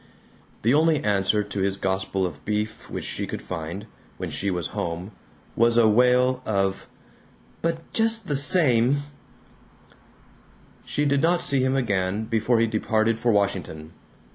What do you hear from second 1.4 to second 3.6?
to his gospel of beef which she could